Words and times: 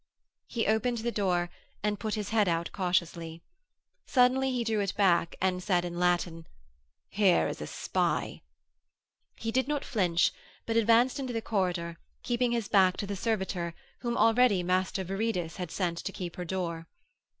He 0.47 0.65
opened 0.65 0.97
the 0.97 1.11
door 1.11 1.51
and 1.83 1.99
put 1.99 2.15
his 2.15 2.29
head 2.29 2.47
out 2.47 2.71
cautiously. 2.71 3.43
Suddenly 4.07 4.51
he 4.51 4.63
drew 4.63 4.79
it 4.79 4.95
back 4.97 5.35
and 5.39 5.61
said 5.61 5.85
in 5.85 5.99
Latin, 5.99 6.47
'Here 7.07 7.47
is 7.47 7.61
a 7.61 7.67
spy.' 7.67 8.41
He 9.35 9.51
did 9.51 9.67
not 9.67 9.85
flinch, 9.85 10.31
but 10.65 10.75
advanced 10.75 11.19
into 11.19 11.33
the 11.33 11.39
corridor, 11.43 11.99
keeping 12.23 12.51
his 12.51 12.67
back 12.67 12.97
to 12.97 13.05
the 13.05 13.15
servitor 13.15 13.75
whom 13.99 14.17
already 14.17 14.63
Master 14.63 15.03
Viridus 15.03 15.57
had 15.57 15.69
sent 15.69 15.99
to 15.99 16.11
keep 16.11 16.35
her 16.35 16.45
door. 16.45 16.87